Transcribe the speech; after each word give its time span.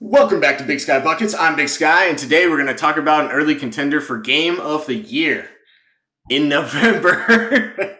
Welcome 0.00 0.38
back 0.38 0.58
to 0.58 0.64
Big 0.64 0.78
Sky 0.78 1.00
Buckets. 1.00 1.34
I'm 1.34 1.56
Big 1.56 1.68
Sky, 1.68 2.06
and 2.06 2.16
today 2.16 2.46
we're 2.46 2.54
going 2.54 2.68
to 2.68 2.74
talk 2.74 2.98
about 2.98 3.24
an 3.24 3.32
early 3.32 3.56
contender 3.56 4.00
for 4.00 4.16
Game 4.16 4.60
of 4.60 4.86
the 4.86 4.94
Year 4.94 5.50
in 6.30 6.48
November. 6.48 7.98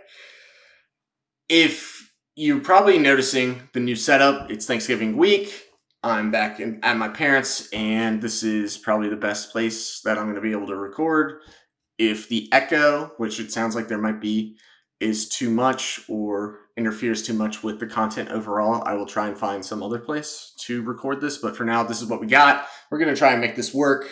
if 1.48 2.12
you're 2.37 2.61
probably 2.61 3.00
noticing 3.00 3.69
the 3.72 3.80
new 3.80 3.96
setup, 3.96 4.48
it's 4.48 4.64
Thanksgiving 4.64 5.16
week. 5.16 5.64
I'm 6.04 6.30
back 6.30 6.61
in, 6.61 6.79
at 6.84 6.96
my 6.96 7.08
parents', 7.08 7.69
and 7.73 8.23
this 8.23 8.45
is 8.45 8.79
probably 8.79 9.09
the 9.09 9.17
best 9.17 9.51
place 9.51 10.01
that 10.03 10.19
I'm 10.19 10.27
going 10.27 10.37
to 10.37 10.41
be 10.41 10.53
able 10.53 10.69
to 10.69 10.77
record. 10.77 11.41
If 11.99 12.29
the 12.29 12.49
echo, 12.53 13.11
which 13.17 13.41
it 13.41 13.51
sounds 13.51 13.75
like 13.75 13.89
there 13.89 13.99
might 13.99 14.21
be, 14.21 14.57
is 15.01 15.29
too 15.29 15.51
much 15.51 16.01
or 16.09 16.61
interferes 16.79 17.22
too 17.22 17.34
much 17.34 17.62
with 17.62 17.80
the 17.80 17.86
content 17.86 18.30
overall, 18.30 18.82
I 18.86 18.95
will 18.95 19.04
try 19.04 19.27
and 19.27 19.36
find 19.36 19.64
some 19.64 19.82
other 19.82 19.98
place 19.98 20.54
to 20.60 20.80
record 20.82 21.20
this. 21.20 21.36
But 21.36 21.56
for 21.56 21.64
now, 21.64 21.82
this 21.82 22.00
is 22.00 22.08
what 22.08 22.20
we 22.20 22.27
got. 22.27 22.66
We're 22.90 22.98
going 22.98 23.12
to 23.12 23.18
try 23.18 23.32
and 23.32 23.41
make 23.41 23.56
this 23.56 23.74
work. 23.74 24.09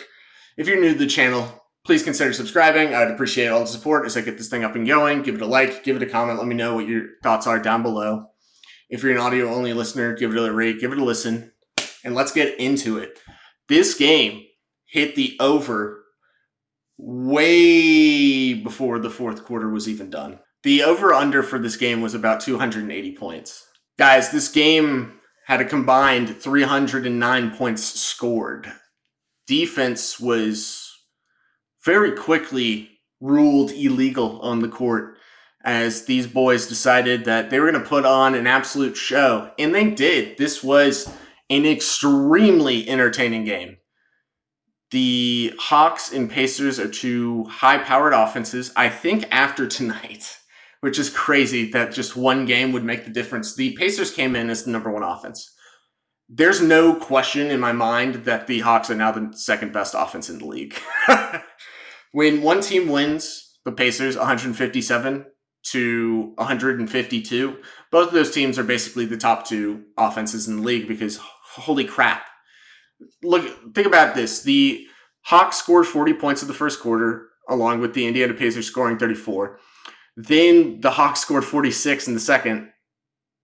If 0.57 0.67
you're 0.67 0.79
new 0.79 0.93
to 0.93 0.99
the 0.99 1.07
channel, 1.07 1.63
please 1.85 2.03
consider 2.03 2.33
subscribing. 2.33 2.93
I'd 2.93 3.09
appreciate 3.09 3.47
all 3.47 3.61
the 3.61 3.67
support 3.67 4.05
as 4.05 4.17
I 4.17 4.21
get 4.21 4.37
this 4.37 4.49
thing 4.49 4.63
up 4.63 4.75
and 4.75 4.85
going. 4.85 5.23
Give 5.23 5.35
it 5.35 5.41
a 5.41 5.45
like, 5.45 5.83
give 5.83 5.95
it 5.95 6.03
a 6.03 6.07
comment. 6.11 6.37
Let 6.37 6.47
me 6.47 6.55
know 6.55 6.75
what 6.75 6.87
your 6.87 7.05
thoughts 7.23 7.47
are 7.47 7.59
down 7.59 7.81
below. 7.81 8.27
If 8.89 9.01
you're 9.01 9.13
an 9.13 9.17
audio 9.17 9.49
only 9.49 9.73
listener, 9.73 10.13
give 10.15 10.35
it 10.35 10.37
a 10.37 10.51
rate, 10.51 10.79
give 10.79 10.91
it 10.91 10.97
a 10.97 11.03
listen, 11.03 11.53
and 12.03 12.13
let's 12.13 12.31
get 12.31 12.59
into 12.59 12.97
it. 12.97 13.19
This 13.69 13.95
game 13.95 14.43
hit 14.85 15.15
the 15.15 15.37
over 15.39 16.03
way 16.97 18.53
before 18.53 18.99
the 18.99 19.09
fourth 19.09 19.45
quarter 19.45 19.69
was 19.69 19.87
even 19.87 20.09
done. 20.09 20.39
The 20.63 20.83
over 20.83 21.13
under 21.13 21.43
for 21.43 21.59
this 21.59 21.77
game 21.77 22.01
was 22.01 22.13
about 22.13 22.41
280 22.41 23.15
points. 23.15 23.67
Guys, 23.97 24.31
this 24.31 24.49
game 24.49 25.13
had 25.45 25.61
a 25.61 25.65
combined 25.65 26.35
309 26.35 27.51
points 27.51 27.83
scored. 27.83 28.71
Defense 29.47 30.19
was 30.19 30.93
very 31.85 32.11
quickly 32.11 32.89
ruled 33.21 33.71
illegal 33.71 34.41
on 34.41 34.59
the 34.59 34.67
court 34.67 35.17
as 35.63 36.05
these 36.05 36.27
boys 36.27 36.67
decided 36.67 37.25
that 37.25 37.49
they 37.49 37.59
were 37.59 37.71
going 37.71 37.81
to 37.81 37.89
put 37.89 38.05
on 38.05 38.35
an 38.35 38.47
absolute 38.47 38.95
show. 38.95 39.51
And 39.57 39.73
they 39.73 39.89
did. 39.89 40.37
This 40.37 40.63
was 40.63 41.11
an 41.49 41.65
extremely 41.65 42.87
entertaining 42.87 43.45
game. 43.45 43.77
The 44.91 45.53
Hawks 45.59 46.11
and 46.13 46.29
Pacers 46.29 46.79
are 46.79 46.87
two 46.87 47.43
high 47.45 47.79
powered 47.79 48.13
offenses. 48.13 48.71
I 48.75 48.89
think 48.89 49.25
after 49.31 49.67
tonight, 49.67 50.37
which 50.87 50.97
is 50.97 51.09
crazy 51.09 51.69
that 51.69 51.91
just 51.91 52.15
one 52.15 52.45
game 52.45 52.71
would 52.71 52.85
make 52.85 53.03
the 53.03 53.11
difference. 53.11 53.53
The 53.53 53.75
Pacers 53.75 54.09
came 54.09 54.37
in 54.37 54.49
as 54.49 54.63
the 54.63 54.71
number 54.71 54.89
one 54.89 55.03
offense. 55.03 55.53
There's 56.29 56.61
no 56.61 56.95
question 56.95 57.51
in 57.51 57.59
my 57.59 57.73
mind 57.73 58.23
that 58.23 58.47
the 58.47 58.61
Hawks 58.61 58.89
are 58.89 58.95
now 58.95 59.11
the 59.11 59.33
second 59.35 59.73
best 59.73 59.93
offense 59.97 60.29
in 60.29 60.39
the 60.39 60.45
league. 60.45 60.79
when 62.13 62.41
one 62.41 62.61
team 62.61 62.87
wins, 62.87 63.59
the 63.65 63.73
Pacers 63.73 64.15
157 64.15 65.25
to 65.63 66.31
152, 66.35 67.57
both 67.91 68.07
of 68.07 68.13
those 68.13 68.31
teams 68.31 68.57
are 68.57 68.63
basically 68.63 69.05
the 69.05 69.17
top 69.17 69.45
two 69.45 69.83
offenses 69.97 70.47
in 70.47 70.55
the 70.55 70.63
league 70.63 70.87
because 70.87 71.19
holy 71.43 71.83
crap. 71.83 72.25
Look, 73.21 73.75
think 73.75 73.87
about 73.87 74.15
this. 74.15 74.41
The 74.41 74.87
Hawks 75.23 75.57
scored 75.57 75.85
40 75.85 76.13
points 76.13 76.43
in 76.43 76.47
the 76.47 76.53
first 76.53 76.79
quarter, 76.79 77.27
along 77.49 77.81
with 77.81 77.93
the 77.93 78.07
Indiana 78.07 78.33
Pacers 78.33 78.67
scoring 78.67 78.97
34. 78.97 79.59
Then 80.17 80.81
the 80.81 80.89
Hawks 80.89 81.19
scored 81.19 81.45
46 81.45 82.07
in 82.07 82.15
the 82.15 82.19
second, 82.19 82.71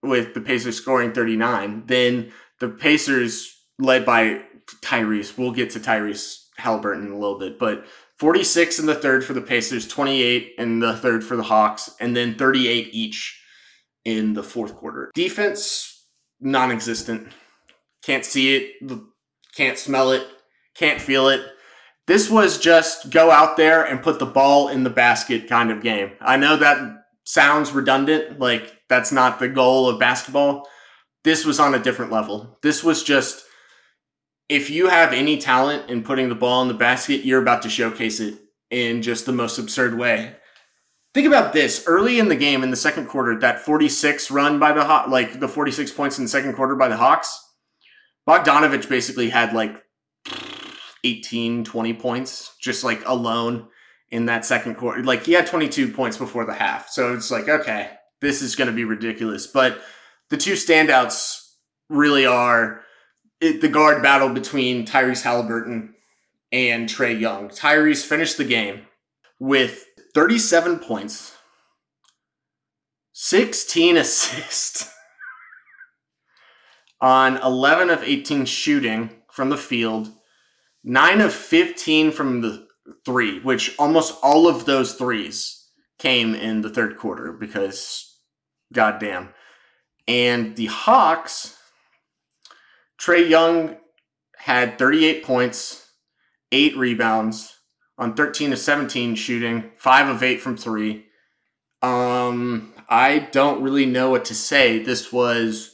with 0.02 0.34
the 0.34 0.42
Pacers 0.42 0.76
scoring 0.76 1.14
39. 1.14 1.84
Then 1.86 2.34
the 2.60 2.70
Pacers, 2.70 3.56
led 3.78 4.06
by 4.06 4.42
Tyrese, 4.82 5.38
we'll 5.38 5.52
get 5.52 5.70
to 5.72 5.80
Tyrese 5.80 6.46
Haliburton 6.60 7.06
in 7.06 7.12
a 7.12 7.20
little 7.20 7.38
bit, 7.38 7.60
but 7.60 7.86
46 8.18 8.80
in 8.80 8.86
the 8.88 8.96
third 8.96 9.24
for 9.24 9.34
the 9.34 9.42
Pacers, 9.42 9.88
28 9.88 10.54
in 10.58 10.80
the 10.80 10.98
third 10.98 11.24
for 11.24 11.36
the 11.36 11.44
Hawks, 11.44 11.92
and 12.00 12.16
then 12.16 12.36
38 12.36 12.90
each 12.92 13.40
in 14.04 14.34
the 14.34 14.44
fourth 14.44 14.76
quarter. 14.76 15.12
Defense, 15.14 16.08
non 16.40 16.72
existent. 16.72 17.32
Can't 18.04 18.26
see 18.26 18.56
it, 18.56 19.02
can't 19.56 19.78
smell 19.78 20.12
it, 20.12 20.28
can't 20.76 21.00
feel 21.00 21.30
it 21.30 21.53
this 22.08 22.30
was 22.30 22.58
just 22.58 23.10
go 23.10 23.32
out 23.32 23.58
there 23.58 23.84
and 23.84 24.04
put 24.04 24.20
the 24.20 24.26
ball 24.26 24.68
in 24.68 24.84
the 24.84 24.90
basket 24.90 25.48
kind 25.48 25.72
of 25.72 25.82
game. 25.82 26.12
I 26.20 26.38
know 26.38 26.58
that 26.58 27.06
sounds 27.24 27.72
redundant, 27.72 28.40
like 28.40 28.82
that's 28.90 29.12
not 29.12 29.40
the 29.40 29.48
goal 29.48 29.88
of 29.88 30.00
basketball. 30.00 30.68
This 31.24 31.46
was 31.46 31.60
on 31.60 31.74
a 31.74 31.80
different 31.80 32.12
level. 32.12 32.60
This 32.62 32.84
was 32.84 33.04
just 33.04 33.46
if 34.50 34.70
you 34.70 34.88
have 34.90 35.14
any 35.14 35.38
talent 35.38 35.90
in 35.90 36.04
putting 36.04 36.30
the 36.30 36.36
ball 36.36 36.62
in 36.62 36.68
the 36.68 36.74
basket, 36.74 37.26
you're 37.26 37.42
about 37.42 37.62
to 37.62 37.70
showcase 37.70 38.20
it 38.20 38.36
in 38.70 39.02
just 39.02 39.26
the 39.26 39.32
most 39.32 39.58
absurd 39.58 39.98
way. 39.98 40.36
Think 41.14 41.28
about 41.28 41.54
this 41.54 41.86
early 41.88 42.20
in 42.20 42.28
the 42.28 42.36
game 42.36 42.64
in 42.64 42.72
the 42.72 42.76
second 42.76 43.08
quarter, 43.08 43.40
that 43.40 43.60
46 43.60 44.32
run 44.32 44.60
by 44.60 44.74
the 44.74 44.84
Hawks, 44.84 45.10
like 45.10 45.40
the 45.40 45.48
46 45.48 45.92
points 45.92 46.18
in 46.18 46.26
the 46.26 46.30
second 46.30 46.54
quarter 46.54 46.76
by 46.76 46.88
the 46.88 46.98
Hawks. 46.98 47.40
Bogdanovic 48.28 48.90
basically 48.90 49.30
had 49.30 49.54
like 49.54 49.83
18, 51.04 51.64
20 51.64 51.94
points 51.96 52.56
just 52.62 52.84
like 52.84 53.06
alone 53.06 53.68
in 54.10 54.26
that 54.28 54.46
second 54.46 54.76
quarter. 54.76 55.04
Like 55.04 55.26
he 55.26 55.34
had 55.34 55.48
22 55.48 55.92
points 55.92 56.18
before 56.18 56.46
the 56.46 56.54
half. 56.54 56.90
So 56.90 57.14
it's 57.14 57.32
like, 57.32 57.50
okay, 57.50 57.92
this 58.22 58.42
is 58.42 58.56
going 58.56 58.70
to 58.70 58.76
be 58.76 58.86
ridiculous. 58.86 59.48
But 59.48 59.82
the 60.30 60.38
two 60.38 60.54
standouts 60.54 61.56
really 61.90 62.26
are 62.26 62.82
it, 63.42 63.62
the 63.62 63.68
guard 63.68 64.02
battle 64.02 64.30
between 64.30 64.86
Tyrese 64.86 65.24
Haliburton 65.24 65.90
and 66.52 66.88
Trae 66.88 67.20
Young. 67.20 67.50
Tyrese 67.50 68.06
finished 68.06 68.38
the 68.38 68.46
game 68.46 68.84
with 69.40 69.86
37 70.14 70.80
points, 70.80 71.36
16 73.14 73.98
assists 73.98 74.94
on 77.02 77.38
11 77.38 77.90
of 77.90 78.02
18 78.04 78.46
shooting 78.46 79.10
from 79.30 79.50
the 79.50 79.58
field 79.58 80.10
nine 80.84 81.22
of 81.22 81.34
15 81.34 82.12
from 82.12 82.42
the 82.42 82.68
three, 83.06 83.40
which 83.40 83.76
almost 83.80 84.18
all 84.22 84.48
of 84.48 84.66
those 84.66 84.94
threes 84.94 85.70
came 85.98 86.36
in 86.36 86.62
the 86.62 86.70
third 86.70 86.98
quarter 86.98 87.32
because 87.32 88.20
goddamn. 88.74 89.30
And 90.08 90.56
the 90.56 90.66
Hawks, 90.66 91.58
Trae 93.00 93.30
Young 93.30 93.78
had 94.38 94.78
38 94.78 95.24
points, 95.24 95.92
eight 96.52 96.76
rebounds 96.76 97.58
on 97.98 98.16
13 98.16 98.52
of 98.52 98.60
17 98.60 99.16
shooting, 99.16 99.72
five 99.78 100.10
of 100.10 100.24
eight 100.24 100.42
from 100.42 100.58
three. 100.58 101.06
Um, 101.82 102.74
I 102.90 103.20
don't 103.32 103.62
really 103.62 103.86
know 103.86 104.10
what 104.10 104.26
to 104.26 104.36
say. 104.36 104.82
This 104.84 105.12
was 105.12 105.73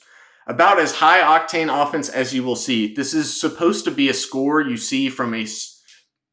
about 0.49 0.79
as 0.79 0.95
high 0.95 1.21
octane 1.21 1.69
offense 1.71 2.09
as 2.09 2.33
you 2.33 2.43
will 2.43 2.55
see. 2.55 2.93
This 2.93 3.13
is 3.13 3.39
supposed 3.39 3.85
to 3.85 3.91
be 3.91 4.09
a 4.09 4.13
score 4.13 4.61
you 4.61 4.77
see 4.77 5.07
from 5.07 5.33
a 5.33 5.47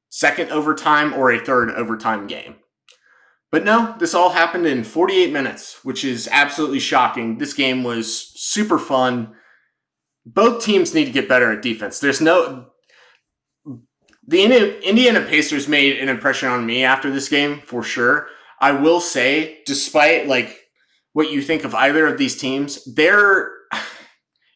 second 0.09 0.51
overtime 0.51 1.13
or 1.13 1.31
a 1.31 1.45
third 1.45 1.71
overtime 1.71 2.27
game. 2.27 2.57
But 3.53 3.63
no, 3.63 3.95
this 3.99 4.15
all 4.15 4.31
happened 4.31 4.67
in 4.67 4.85
48 4.85 5.33
minutes, 5.33 5.85
which 5.85 6.03
is 6.03 6.29
absolutely 6.33 6.81
shocking. 6.81 7.37
This 7.39 7.53
game 7.53 7.85
was 7.85 8.33
super 8.35 8.79
fun. 8.79 9.35
Both 10.25 10.65
teams 10.65 10.95
need 10.95 11.05
to 11.05 11.13
get 11.13 11.29
better 11.29 11.53
at 11.53 11.63
defense. 11.63 12.01
There's 12.01 12.21
no. 12.21 12.71
The 14.27 14.43
Indiana 14.83 15.21
Pacers 15.21 15.69
made 15.69 15.99
an 15.99 16.09
impression 16.09 16.49
on 16.49 16.67
me 16.67 16.83
after 16.83 17.11
this 17.11 17.29
game, 17.29 17.61
for 17.65 17.83
sure. 17.83 18.29
I 18.61 18.73
will 18.73 19.01
say, 19.01 19.61
despite 19.67 20.27
like 20.27 20.59
what 21.13 21.31
you 21.31 21.43
think 21.43 21.65
of 21.65 21.75
either 21.75 22.07
of 22.07 22.19
these 22.19 22.37
teams, 22.37 22.83
they're 22.95 23.53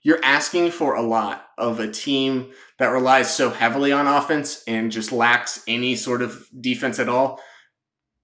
you're 0.03 0.25
asking 0.25 0.71
for 0.71 0.95
a 0.95 1.03
lot 1.03 1.47
of 1.59 1.81
a 1.81 1.91
team 1.91 2.51
that 2.79 2.89
relies 2.89 3.35
so 3.35 3.51
heavily 3.51 3.93
on 3.93 4.07
offense 4.07 4.63
and 4.67 4.91
just 4.91 5.13
lacks 5.13 5.63
any 5.69 5.95
sort 5.95 6.23
of 6.23 6.47
defense 6.61 6.99
at 6.99 7.09
all. 7.09 7.41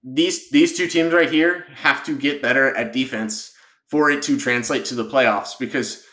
These 0.03 0.49
these 0.49 0.77
two 0.77 0.87
teams 0.87 1.13
right 1.13 1.29
here 1.29 1.65
have 1.75 2.03
to 2.05 2.17
get 2.17 2.41
better 2.41 2.75
at 2.75 2.93
defense 2.93 3.53
for 3.89 4.09
it 4.09 4.23
to 4.23 4.37
translate 4.37 4.85
to 4.85 4.95
the 4.95 5.05
playoffs 5.05 5.57
because 5.57 6.03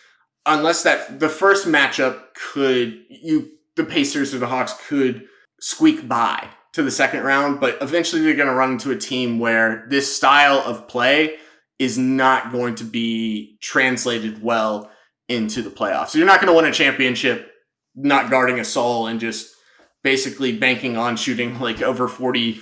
unless 0.47 0.83
that 0.83 1.21
the 1.21 1.29
first 1.29 1.67
matchup 1.67 2.35
could 2.35 3.03
you 3.09 3.51
the 3.77 3.85
Pacers 3.85 4.35
or 4.35 4.39
the 4.39 4.47
Hawks 4.47 4.75
could 4.89 5.27
squeak 5.61 6.07
by 6.07 6.49
to 6.75 6.83
the 6.83 6.91
second 6.91 7.23
round, 7.23 7.61
but 7.61 7.79
eventually 7.81 8.23
they're 8.23 8.37
going 8.37 8.49
to 8.49 8.55
run 8.55 8.73
into 8.73 8.91
a 8.91 8.97
team 8.97 9.39
where 9.39 9.87
this 9.89 10.15
style 10.15 10.59
of 10.59 10.89
play 10.89 11.37
is 11.79 11.99
not 11.99 12.53
going 12.53 12.75
to 12.77 12.85
be 12.85 13.59
translated 13.61 14.43
well 14.43 14.91
into 15.29 15.63
the 15.63 15.71
playoffs. 15.71 16.15
You're 16.15 16.27
not 16.27 16.41
going 16.41 16.53
to 16.53 16.57
win 16.57 16.67
a 16.71 16.73
championship 16.73 17.51
not 17.95 18.31
guarding 18.31 18.59
a 18.59 18.65
soul 18.65 19.07
and 19.07 19.21
just 19.21 19.55
basically 20.03 20.57
banking 20.57 20.97
on 20.97 21.17
shooting 21.17 21.61
like 21.61 21.83
over 21.83 22.09
40, 22.09 22.59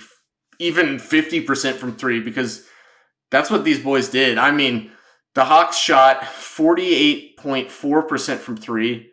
even 0.59 0.97
50% 0.97 1.75
from 1.75 1.95
three 1.95 2.19
because 2.19 2.67
that's 3.31 3.49
what 3.49 3.63
these 3.63 3.79
boys 3.79 4.09
did. 4.09 4.37
I 4.37 4.51
mean, 4.51 4.91
the 5.33 5.45
Hawks 5.45 5.77
shot 5.77 6.21
48.4% 6.21 8.37
from 8.37 8.57
three 8.57 9.09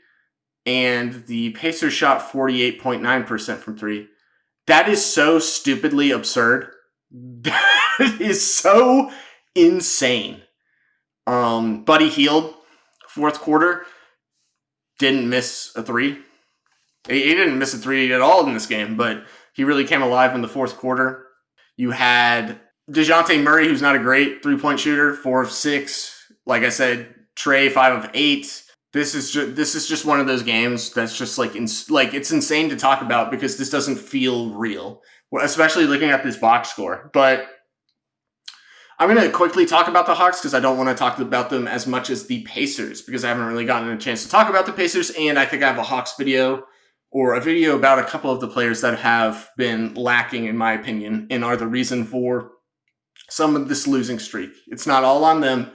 and 0.67 1.27
the 1.27 1.51
Pacers 1.51 1.95
shot 1.95 2.21
48.9% 2.21 3.59
from 3.59 3.79
three. 3.79 4.09
That 4.67 4.89
is 4.89 5.05
so 5.05 5.39
stupidly 5.39 6.11
absurd. 6.11 6.73
That 7.99 8.21
is 8.21 8.55
so 8.55 9.11
insane. 9.55 10.43
Um, 11.27 11.85
Buddy 11.85 12.09
Hield, 12.09 12.55
fourth 13.15 13.41
quarter, 13.41 13.87
didn't 14.99 15.29
miss 15.29 15.73
a 15.75 15.83
three. 15.83 16.19
He, 17.09 17.23
he 17.25 17.35
didn't 17.35 17.59
miss 17.59 17.75
a 17.75 17.79
three 17.79 18.13
at 18.13 18.21
all 18.21 18.47
in 18.47 18.55
this 18.55 18.67
game, 18.67 18.97
but 18.97 19.25
he 19.53 19.65
really 19.65 19.85
came 19.85 20.03
alive 20.03 20.35
in 20.35 20.43
the 20.43 20.49
fourth 20.49 20.77
quarter. 20.77 21.27
You 21.77 21.91
had 21.91 22.61
Dejounte 22.91 23.43
Murray, 23.43 23.67
who's 23.67 23.83
not 23.83 23.97
a 23.97 24.01
great 24.01 24.43
three 24.43 24.59
point 24.59 24.79
shooter, 24.79 25.15
four 25.15 25.43
of 25.43 25.51
six. 25.51 26.33
Like 26.47 26.63
I 26.63 26.69
said, 26.69 27.15
Trae, 27.37 27.71
five 27.73 28.05
of 28.05 28.11
eight. 28.15 28.63
This 28.93 29.15
is 29.15 29.31
just 29.31 29.57
this 29.57 29.75
is 29.75 29.89
just 29.89 30.05
one 30.05 30.21
of 30.21 30.27
those 30.27 30.43
games 30.43 30.93
that's 30.93 31.17
just 31.17 31.37
like 31.39 31.57
ins- 31.57 31.91
like 31.91 32.15
it's 32.15 32.31
insane 32.31 32.69
to 32.71 32.77
talk 32.77 33.03
about 33.03 33.31
because 33.31 33.57
this 33.57 33.71
doesn't 33.71 33.97
feel 33.97 34.51
real, 34.51 35.03
especially 35.41 35.87
looking 35.87 36.11
at 36.11 36.23
this 36.23 36.37
box 36.37 36.71
score. 36.71 37.11
But 37.13 37.47
I'm 39.01 39.09
going 39.09 39.27
to 39.27 39.35
quickly 39.35 39.65
talk 39.65 39.89
about 39.89 40.05
the 40.05 40.15
Hawks 40.15 40.41
because 40.41 40.53
I 40.53 40.61
don't 40.61 40.77
want 40.77 40.91
to 40.91 40.95
talk 40.95 41.19
about 41.19 41.49
them 41.49 41.67
as 41.67 41.87
much 41.87 42.11
as 42.11 42.27
the 42.27 42.43
Pacers 42.43 43.01
because 43.01 43.25
I 43.25 43.29
haven't 43.29 43.47
really 43.47 43.65
gotten 43.65 43.89
a 43.89 43.97
chance 43.97 44.25
to 44.25 44.29
talk 44.29 44.51
about 44.51 44.67
the 44.67 44.75
Pacers, 44.75 45.11
and 45.19 45.39
I 45.39 45.47
think 45.47 45.63
I 45.63 45.69
have 45.69 45.79
a 45.79 45.83
Hawks 45.83 46.17
video 46.19 46.65
or 47.11 47.33
a 47.33 47.41
video 47.41 47.77
about 47.77 47.99
a 47.99 48.05
couple 48.05 48.31
of 48.31 48.43
the 48.43 48.47
players 48.47 48.83
that 48.83 48.99
have 48.99 49.49
been 49.57 49.95
lacking, 49.95 50.45
in 50.45 50.59
my 50.59 50.75
opinion, 50.75 51.29
and 51.31 51.43
are 51.43 51.57
the 51.57 51.67
reason 51.67 52.05
for 52.05 52.51
some 53.31 53.57
of 53.57 53.71
this 53.71 53.87
losing 53.87 54.19
streak. 54.19 54.51
It's 54.67 54.87
not 54.87 55.03
all 55.03 55.25
on 55.25 55.41
them, 55.41 55.71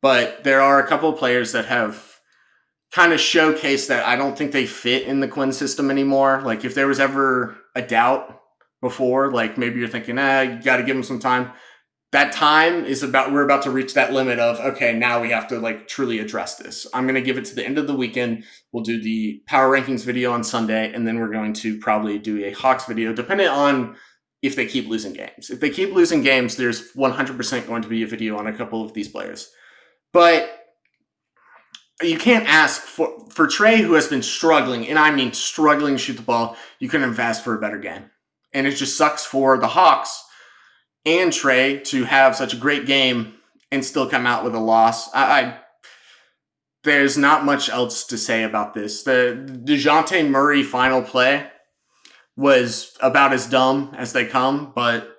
but 0.00 0.42
there 0.42 0.62
are 0.62 0.82
a 0.82 0.88
couple 0.88 1.10
of 1.10 1.18
players 1.18 1.52
that 1.52 1.66
have 1.66 2.20
kind 2.90 3.12
of 3.12 3.20
showcased 3.20 3.88
that 3.88 4.06
I 4.06 4.16
don't 4.16 4.36
think 4.36 4.52
they 4.52 4.64
fit 4.64 5.02
in 5.02 5.20
the 5.20 5.28
Quin 5.28 5.52
system 5.52 5.90
anymore. 5.90 6.40
Like 6.42 6.64
if 6.64 6.74
there 6.74 6.88
was 6.88 7.00
ever 7.00 7.54
a 7.74 7.82
doubt 7.82 8.40
before, 8.80 9.30
like 9.30 9.58
maybe 9.58 9.78
you're 9.78 9.88
thinking, 9.88 10.18
ah, 10.18 10.40
you 10.40 10.62
got 10.62 10.78
to 10.78 10.84
give 10.84 10.96
them 10.96 11.04
some 11.04 11.20
time. 11.20 11.52
That 12.12 12.32
time 12.32 12.84
is 12.84 13.02
about, 13.02 13.32
we're 13.32 13.44
about 13.44 13.62
to 13.62 13.70
reach 13.70 13.94
that 13.94 14.12
limit 14.12 14.38
of, 14.38 14.60
okay, 14.60 14.92
now 14.92 15.20
we 15.20 15.30
have 15.30 15.48
to 15.48 15.58
like 15.58 15.88
truly 15.88 16.18
address 16.18 16.56
this. 16.56 16.86
I'm 16.92 17.04
going 17.04 17.14
to 17.14 17.22
give 17.22 17.38
it 17.38 17.46
to 17.46 17.54
the 17.54 17.64
end 17.64 17.78
of 17.78 17.86
the 17.86 17.96
weekend. 17.96 18.44
We'll 18.70 18.84
do 18.84 19.02
the 19.02 19.42
power 19.46 19.70
rankings 19.70 20.04
video 20.04 20.30
on 20.30 20.44
Sunday, 20.44 20.92
and 20.92 21.06
then 21.06 21.18
we're 21.18 21.32
going 21.32 21.54
to 21.54 21.78
probably 21.78 22.18
do 22.18 22.44
a 22.44 22.52
Hawks 22.52 22.84
video, 22.84 23.14
depending 23.14 23.48
on 23.48 23.96
if 24.42 24.56
they 24.56 24.66
keep 24.66 24.88
losing 24.88 25.14
games. 25.14 25.48
If 25.48 25.60
they 25.60 25.70
keep 25.70 25.94
losing 25.94 26.22
games, 26.22 26.56
there's 26.56 26.92
100% 26.92 27.66
going 27.66 27.82
to 27.82 27.88
be 27.88 28.02
a 28.02 28.06
video 28.06 28.36
on 28.36 28.46
a 28.46 28.52
couple 28.52 28.84
of 28.84 28.92
these 28.92 29.08
players. 29.08 29.50
But 30.12 30.50
you 32.02 32.18
can't 32.18 32.46
ask 32.46 32.82
for 32.82 33.26
for 33.30 33.46
Trae 33.46 33.78
who 33.78 33.94
has 33.94 34.08
been 34.08 34.22
struggling, 34.22 34.86
and 34.88 34.98
I 34.98 35.10
mean 35.12 35.32
struggling 35.32 35.94
to 35.94 35.98
shoot 35.98 36.16
the 36.16 36.22
ball. 36.22 36.56
You 36.78 36.88
can 36.88 37.02
invest 37.02 37.44
for 37.44 37.54
a 37.54 37.60
better 37.60 37.78
game, 37.78 38.10
and 38.52 38.66
it 38.66 38.72
just 38.72 38.98
sucks 38.98 39.24
for 39.24 39.56
the 39.56 39.68
Hawks 39.68 40.24
and 41.04 41.32
Trae 41.32 41.82
to 41.84 42.04
have 42.04 42.36
such 42.36 42.54
a 42.54 42.58
great 42.58 42.86
game 42.86 43.34
and 43.70 43.84
still 43.84 44.08
come 44.08 44.26
out 44.26 44.44
with 44.44 44.54
a 44.54 44.60
loss. 44.60 45.12
I, 45.14 45.40
I 45.40 45.58
there's 46.84 47.16
not 47.16 47.44
much 47.44 47.68
else 47.68 48.04
to 48.06 48.18
say 48.18 48.42
about 48.42 48.74
this. 48.74 49.04
The 49.04 49.60
Dejounte 49.64 50.28
Murray 50.28 50.62
final 50.62 51.00
play 51.00 51.46
was 52.36 52.96
about 53.00 53.32
as 53.32 53.46
dumb 53.46 53.94
as 53.96 54.12
they 54.12 54.26
come, 54.26 54.72
but 54.74 55.16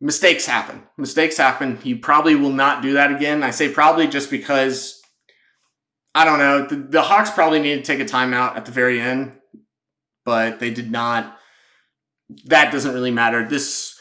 mistakes 0.00 0.46
happen. 0.46 0.84
Mistakes 0.96 1.36
happen. 1.36 1.76
He 1.76 1.94
probably 1.94 2.34
will 2.34 2.52
not 2.52 2.82
do 2.82 2.94
that 2.94 3.12
again. 3.12 3.42
I 3.42 3.50
say 3.50 3.68
probably 3.68 4.06
just 4.08 4.30
because 4.30 5.02
I 6.14 6.24
don't 6.24 6.38
know. 6.38 6.66
The, 6.66 6.76
the 6.76 7.02
Hawks 7.02 7.30
probably 7.30 7.60
need 7.60 7.76
to 7.76 7.82
take 7.82 8.00
a 8.00 8.10
timeout 8.10 8.56
at 8.56 8.64
the 8.64 8.72
very 8.72 9.00
end, 9.00 9.34
but 10.24 10.58
they 10.58 10.70
did 10.70 10.90
not. 10.90 11.36
That 12.46 12.72
doesn't 12.72 12.94
really 12.94 13.10
matter. 13.10 13.46
This 13.46 13.97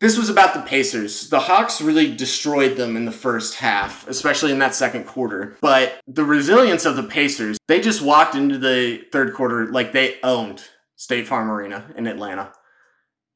this 0.00 0.18
was 0.18 0.28
about 0.28 0.52
the 0.52 0.60
Pacers. 0.60 1.30
The 1.30 1.40
Hawks 1.40 1.80
really 1.80 2.14
destroyed 2.14 2.76
them 2.76 2.96
in 2.96 3.06
the 3.06 3.12
first 3.12 3.54
half, 3.54 4.06
especially 4.08 4.52
in 4.52 4.58
that 4.58 4.74
second 4.74 5.04
quarter. 5.04 5.56
But 5.60 6.00
the 6.06 6.24
resilience 6.24 6.84
of 6.84 6.96
the 6.96 7.02
Pacers, 7.02 7.58
they 7.66 7.80
just 7.80 8.02
walked 8.02 8.34
into 8.34 8.58
the 8.58 9.04
third 9.10 9.34
quarter 9.34 9.66
like 9.66 9.92
they 9.92 10.16
owned 10.22 10.62
State 10.96 11.26
Farm 11.26 11.50
Arena 11.50 11.92
in 11.96 12.06
Atlanta. 12.06 12.52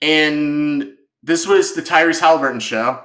And 0.03 0.95
this 1.23 1.47
was 1.47 1.75
the 1.75 1.83
Tyrese 1.83 2.21
Haliburton 2.21 2.61
show. 2.61 3.05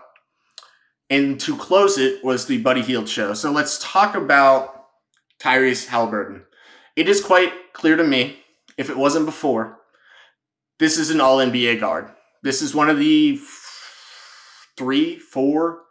And 1.09 1.39
to 1.41 1.55
close 1.55 1.97
it 1.97 2.23
was 2.23 2.47
the 2.47 2.61
Buddy 2.61 2.81
Hield 2.81 3.07
show. 3.07 3.33
So 3.33 3.51
let's 3.51 3.79
talk 3.81 4.15
about 4.15 4.87
Tyrese 5.39 5.87
Haliburton. 5.87 6.43
It 6.95 7.07
is 7.07 7.23
quite 7.23 7.73
clear 7.73 7.95
to 7.95 8.03
me, 8.03 8.39
if 8.77 8.89
it 8.89 8.97
wasn't 8.97 9.25
before, 9.25 9.77
this 10.79 10.97
is 10.97 11.09
an 11.09 11.21
all 11.21 11.37
NBA 11.37 11.79
guard. 11.79 12.11
This 12.45 12.61
is 12.61 12.73
one 12.73 12.89
of 12.89 12.97
the 12.97 13.37
three, 14.77 15.19
four, 15.19 15.81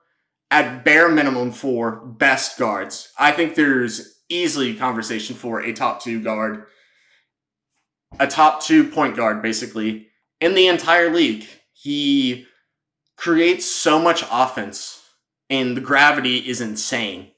at 0.51 0.85
bare 0.85 1.11
minimum, 1.11 1.53
four 1.53 1.97
best 1.97 2.59
guards. 2.59 3.11
I 3.19 3.33
think 3.33 3.55
there's 3.55 4.23
easily 4.31 4.75
conversation 4.75 5.37
for 5.37 5.61
a 5.61 5.75
top 5.75 6.03
two 6.03 6.23
guard, 6.23 6.65
a 8.19 8.27
top 8.27 8.63
two 8.63 8.89
point 8.89 9.17
guard, 9.17 9.43
basically, 9.43 10.09
in 10.41 10.55
the 10.55 10.69
entire 10.69 11.11
league. 11.11 11.45
He 11.75 12.47
creates 13.17 13.67
so 13.67 13.99
much 13.99 14.25
offense, 14.31 15.03
and 15.51 15.77
the 15.77 15.83
gravity 15.83 16.39
is 16.39 16.63
insane 16.63 17.33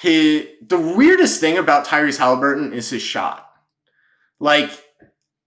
his 0.00 0.46
the 0.66 0.78
weirdest 0.78 1.40
thing 1.40 1.58
about 1.58 1.86
Tyrese 1.86 2.18
Haliburton 2.18 2.72
is 2.72 2.90
his 2.90 3.02
shot. 3.02 3.50
Like, 4.38 4.70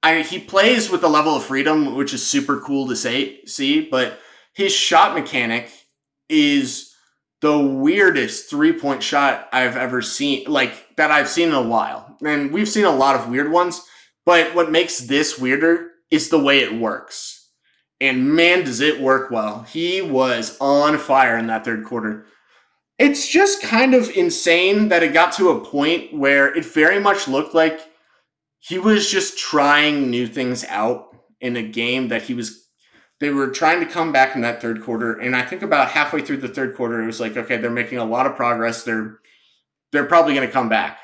I 0.04 0.22
he 0.22 0.40
plays 0.40 0.90
with 0.90 1.04
a 1.04 1.08
level 1.08 1.36
of 1.36 1.44
freedom, 1.44 1.96
which 1.96 2.14
is 2.14 2.28
super 2.28 2.60
cool 2.60 2.88
to 2.88 2.96
say 2.96 3.44
see, 3.46 3.82
but 3.82 4.20
his 4.54 4.74
shot 4.74 5.14
mechanic 5.14 5.72
is 6.30 6.94
the 7.42 7.58
weirdest 7.58 8.50
three 8.50 8.74
point 8.74 9.04
shot 9.04 9.50
I've 9.52 9.78
ever 9.78 10.02
seen, 10.02 10.46
like 10.48 10.96
that 10.96 11.12
I've 11.12 11.30
seen 11.30 11.50
in 11.50 11.56
a 11.56 11.62
while. 11.62 12.18
And 12.24 12.52
we've 12.52 12.70
seen 12.70 12.86
a 12.86 12.92
lot 12.92 13.16
of 13.16 13.30
weird 13.30 13.52
ones, 13.52 13.82
but 14.26 14.56
what 14.56 14.72
makes 14.72 15.00
this 15.00 15.38
weirder 15.38 15.90
is 16.10 16.30
the 16.30 16.40
way 16.40 16.60
it 16.60 16.74
works. 16.74 17.50
And 18.00 18.34
man, 18.34 18.64
does 18.64 18.80
it 18.80 19.00
work 19.00 19.30
well. 19.30 19.64
He 19.64 20.02
was 20.02 20.58
on 20.60 20.98
fire 20.98 21.38
in 21.38 21.48
that 21.48 21.66
third 21.66 21.86
quarter. 21.86 22.26
It's 22.98 23.28
just 23.28 23.64
kind 23.64 23.94
of 23.94 24.10
insane 24.10 24.90
that 24.90 25.04
it 25.04 25.14
got 25.14 25.34
to 25.34 25.50
a 25.50 25.66
point 25.66 26.14
where 26.14 26.56
it 26.56 26.66
very 26.66 27.00
much 27.00 27.28
looked 27.28 27.56
like 27.56 27.80
he 28.62 28.80
was 28.80 29.10
just 29.10 29.38
trying 29.38 30.10
new 30.10 30.26
things 30.26 30.64
out 30.70 31.16
in 31.42 31.58
a 31.58 31.64
game 31.64 32.08
that 32.08 32.22
he 32.22 32.34
was 32.34 32.70
they 33.20 33.30
were 33.30 33.50
trying 33.50 33.80
to 33.80 33.86
come 33.86 34.12
back 34.12 34.36
in 34.36 34.42
that 34.42 34.62
third 34.62 34.82
quarter 34.82 35.14
and 35.14 35.36
i 35.36 35.42
think 35.42 35.62
about 35.62 35.90
halfway 35.90 36.22
through 36.22 36.38
the 36.38 36.48
third 36.48 36.76
quarter 36.76 37.02
it 37.02 37.06
was 37.06 37.20
like 37.20 37.36
okay 37.36 37.58
they're 37.58 37.70
making 37.70 37.98
a 37.98 38.06
lot 38.06 38.26
of 38.26 38.36
progress 38.36 38.84
they're 38.84 39.20
they're 39.92 40.06
probably 40.06 40.34
going 40.34 40.48
to 40.48 40.54
come 40.54 40.70
back 40.70 41.00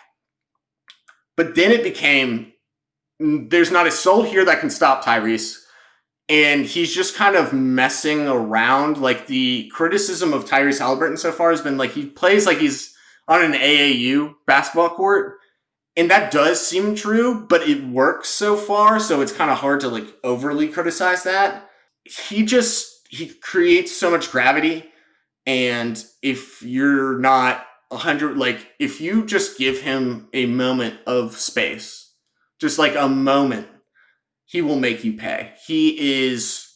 but 1.36 1.56
then 1.56 1.72
it 1.72 1.84
became 1.84 2.54
there's 3.20 3.72
not 3.72 3.88
a 3.88 3.92
soul 3.92 4.24
here 4.24 4.46
that 4.46 4.60
can 4.60 4.70
stop 4.70 5.04
tyrese 5.04 5.58
and 6.30 6.66
he's 6.66 6.94
just 6.94 7.16
kind 7.16 7.36
of 7.36 7.54
messing 7.54 8.28
around. 8.28 8.98
Like 8.98 9.28
the 9.28 9.72
criticism 9.74 10.34
of 10.34 10.46
Tyrese 10.46 10.80
Haliburton 10.80 11.18
so 11.18 11.32
far 11.32 11.52
has 11.52 11.62
been 11.62 11.78
like 11.78 11.92
he 11.92 12.06
plays 12.06 12.46
like 12.46 12.58
he's 12.58 12.96
on 13.28 13.44
an 13.44 13.54
AAU 13.54 14.36
basketball 14.46 14.90
court. 14.90 15.38
And 15.98 16.12
that 16.12 16.32
does 16.32 16.66
seem 16.66 16.94
true, 16.94 17.46
but 17.50 17.68
it 17.68 17.84
works 17.84 18.30
so 18.30 18.56
far, 18.56 19.00
so 19.00 19.22
it's 19.22 19.32
kind 19.32 19.50
of 19.50 19.58
hard 19.58 19.80
to 19.82 19.88
like 19.88 20.06
overly 20.24 20.68
criticize 20.68 21.24
that. 21.24 21.70
He 22.06 22.46
just 22.46 23.08
he 23.10 23.28
creates 23.28 23.96
so 23.96 24.12
much 24.12 24.32
gravity 24.32 24.86
and 25.48 26.04
if 26.22 26.62
you're 26.62 27.18
not 27.18 27.66
a 27.90 27.96
100 27.96 28.38
like 28.38 28.74
if 28.80 29.02
you 29.02 29.26
just 29.26 29.58
give 29.58 29.82
him 29.82 30.28
a 30.34 30.46
moment 30.46 31.00
of 31.08 31.38
space, 31.38 32.14
just 32.60 32.78
like 32.78 32.96
a 32.96 33.10
moment 33.10 33.68
he 34.46 34.62
will 34.62 34.80
make 34.80 35.04
you 35.04 35.14
pay. 35.14 35.54
He 35.66 36.26
is 36.28 36.68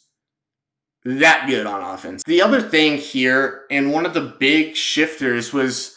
that 1.04 1.48
good 1.48 1.68
on 1.68 1.94
offense. 1.94 2.24
The 2.24 2.42
other 2.42 2.62
thing 2.62 2.98
here, 2.98 3.66
and 3.70 3.92
one 3.92 4.06
of 4.06 4.14
the 4.14 4.36
big 4.40 4.76
shifters 4.76 5.54
was 5.54 5.96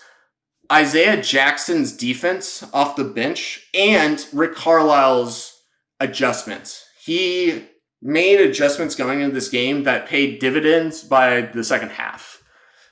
Isaiah 0.72 1.20
Jackson's 1.20 1.92
defense 1.92 2.64
off 2.72 2.96
the 2.96 3.04
bench 3.04 3.66
and 3.74 4.24
Rick 4.32 4.54
Carlisle's 4.54 5.62
adjustments. 6.00 6.84
He 7.04 7.66
made 8.00 8.40
adjustments 8.40 8.94
going 8.94 9.20
into 9.20 9.34
this 9.34 9.48
game 9.48 9.84
that 9.84 10.06
paid 10.06 10.38
dividends 10.38 11.02
by 11.02 11.42
the 11.42 11.64
second 11.64 11.90
half. 11.90 12.42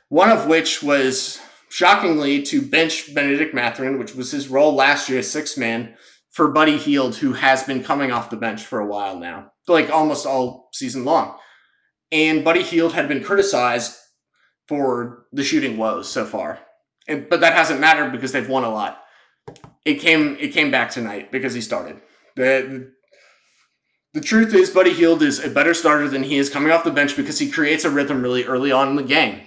One 0.08 0.30
of 0.30 0.46
which 0.46 0.82
was 0.82 1.40
shockingly 1.70 2.42
to 2.42 2.60
bench 2.60 3.14
Bennedict 3.14 3.54
Mathurin, 3.54 3.98
which 3.98 4.14
was 4.14 4.30
his 4.30 4.48
role 4.48 4.74
last 4.74 5.08
year 5.08 5.20
as 5.20 5.30
six 5.30 5.56
man, 5.56 5.94
for 6.30 6.48
Buddy 6.48 6.78
Hield, 6.78 7.16
who 7.16 7.34
has 7.34 7.62
been 7.62 7.84
coming 7.84 8.10
off 8.10 8.30
the 8.30 8.36
bench 8.36 8.62
for 8.62 8.80
a 8.80 8.86
while 8.86 9.18
now, 9.18 9.52
like 9.68 9.90
almost 9.90 10.26
all 10.26 10.68
season 10.72 11.04
long. 11.04 11.36
And 12.10 12.44
Buddy 12.44 12.62
Hield 12.62 12.92
had 12.92 13.08
been 13.08 13.22
criticized 13.22 13.96
for 14.68 15.26
the 15.32 15.44
shooting 15.44 15.76
woes 15.76 16.10
so 16.10 16.24
far. 16.24 16.60
And, 17.08 17.28
but 17.28 17.40
that 17.40 17.54
hasn't 17.54 17.80
mattered 17.80 18.12
because 18.12 18.32
they've 18.32 18.48
won 18.48 18.64
a 18.64 18.70
lot. 18.70 19.02
it 19.84 19.94
came 19.94 20.36
it 20.40 20.52
came 20.52 20.70
back 20.70 20.90
tonight 20.90 21.32
because 21.32 21.54
he 21.54 21.60
started. 21.60 22.00
The, 22.36 22.92
the 24.14 24.20
truth 24.20 24.54
is, 24.54 24.70
Buddy 24.70 24.92
Hield 24.92 25.22
is 25.22 25.42
a 25.42 25.50
better 25.50 25.74
starter 25.74 26.08
than 26.08 26.22
he 26.22 26.36
is 26.36 26.50
coming 26.50 26.70
off 26.70 26.84
the 26.84 26.90
bench 26.90 27.16
because 27.16 27.38
he 27.38 27.50
creates 27.50 27.84
a 27.84 27.90
rhythm 27.90 28.22
really 28.22 28.44
early 28.44 28.72
on 28.72 28.88
in 28.88 28.96
the 28.96 29.02
game. 29.02 29.42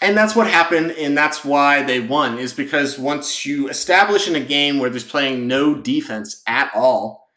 And 0.00 0.16
that's 0.16 0.36
what 0.36 0.46
happened, 0.46 0.90
and 0.92 1.16
that's 1.16 1.44
why 1.44 1.82
they 1.82 2.00
won, 2.00 2.38
is 2.38 2.52
because 2.52 2.98
once 2.98 3.46
you 3.46 3.68
establish 3.68 4.28
in 4.28 4.34
a 4.34 4.40
game 4.40 4.78
where 4.78 4.90
there's 4.90 5.04
playing 5.04 5.46
no 5.46 5.74
defense 5.74 6.42
at 6.46 6.70
all, 6.74 7.28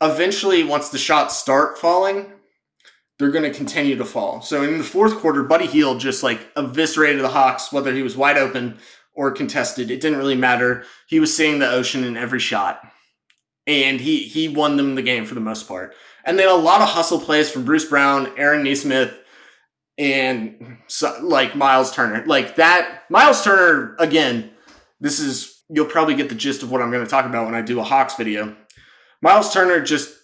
eventually, 0.00 0.64
once 0.64 0.88
the 0.88 0.98
shots 0.98 1.36
start 1.36 1.78
falling, 1.78 2.32
they're 3.20 3.30
going 3.30 3.44
to 3.44 3.56
continue 3.56 3.94
to 3.96 4.04
fall. 4.04 4.40
So 4.40 4.64
in 4.64 4.78
the 4.78 4.84
fourth 4.84 5.18
quarter, 5.18 5.44
Buddy 5.44 5.66
Hield 5.66 6.00
just 6.00 6.24
like 6.24 6.48
eviscerated 6.56 7.22
the 7.22 7.28
Hawks, 7.28 7.72
whether 7.72 7.94
he 7.94 8.02
was 8.02 8.16
wide 8.16 8.38
open 8.38 8.78
or 9.14 9.30
contested. 9.30 9.90
It 9.90 10.00
didn't 10.00 10.18
really 10.18 10.34
matter. 10.34 10.84
He 11.06 11.20
was 11.20 11.36
seeing 11.36 11.60
the 11.60 11.70
ocean 11.70 12.02
in 12.02 12.16
every 12.16 12.40
shot 12.40 12.80
and 13.66 14.00
he 14.00 14.24
he 14.24 14.48
won 14.48 14.76
them 14.76 14.94
the 14.94 15.02
game 15.02 15.24
for 15.24 15.34
the 15.34 15.40
most 15.40 15.68
part. 15.68 15.94
And 16.24 16.38
then 16.38 16.48
a 16.48 16.54
lot 16.54 16.80
of 16.80 16.88
hustle 16.88 17.20
plays 17.20 17.50
from 17.50 17.64
Bruce 17.64 17.84
Brown, 17.84 18.32
Aaron 18.36 18.64
Nesmith, 18.64 19.16
and 19.96 20.78
so, 20.86 21.18
like 21.22 21.54
Miles 21.54 21.92
Turner. 21.92 22.24
Like 22.26 22.56
that, 22.56 23.04
Miles 23.08 23.42
Turner 23.42 23.96
again. 23.98 24.50
This 25.00 25.18
is 25.18 25.62
you'll 25.70 25.86
probably 25.86 26.14
get 26.14 26.28
the 26.28 26.34
gist 26.34 26.62
of 26.62 26.70
what 26.70 26.82
I'm 26.82 26.90
going 26.90 27.04
to 27.04 27.10
talk 27.10 27.24
about 27.24 27.46
when 27.46 27.54
I 27.54 27.62
do 27.62 27.80
a 27.80 27.84
Hawks 27.84 28.16
video. 28.16 28.56
Miles 29.22 29.52
Turner 29.52 29.80
just 29.80 30.14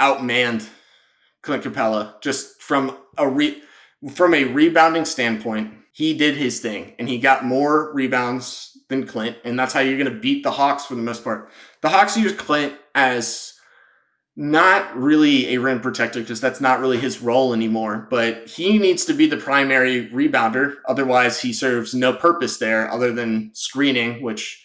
outmanned 0.00 0.68
Clint 1.46 1.64
Capela 1.64 2.20
just 2.20 2.60
from 2.60 2.98
a 3.16 3.26
re, 3.28 3.62
from 4.12 4.34
a 4.34 4.44
rebounding 4.44 5.04
standpoint. 5.04 5.72
He 5.92 6.12
did 6.12 6.36
his 6.36 6.60
thing 6.60 6.94
and 6.98 7.08
he 7.08 7.18
got 7.18 7.44
more 7.44 7.94
rebounds 7.94 8.76
than 8.88 9.06
Clint, 9.06 9.38
and 9.44 9.58
that's 9.58 9.72
how 9.72 9.80
you're 9.80 9.98
going 9.98 10.12
to 10.12 10.20
beat 10.20 10.42
the 10.42 10.50
Hawks 10.50 10.84
for 10.84 10.94
the 10.94 11.02
most 11.02 11.24
part. 11.24 11.50
The 11.80 11.88
Hawks 11.88 12.16
use 12.16 12.32
Clint 12.32 12.74
as 12.94 13.54
not 14.36 14.94
really 14.94 15.54
a 15.54 15.58
rim 15.58 15.80
protector 15.80 16.20
because 16.20 16.40
that's 16.40 16.60
not 16.60 16.80
really 16.80 16.98
his 16.98 17.22
role 17.22 17.54
anymore, 17.54 18.06
but 18.10 18.46
he 18.46 18.78
needs 18.78 19.06
to 19.06 19.14
be 19.14 19.26
the 19.26 19.36
primary 19.36 20.10
rebounder. 20.10 20.76
Otherwise, 20.86 21.40
he 21.40 21.52
serves 21.52 21.94
no 21.94 22.12
purpose 22.12 22.58
there 22.58 22.90
other 22.90 23.12
than 23.12 23.50
screening, 23.54 24.22
which 24.22 24.62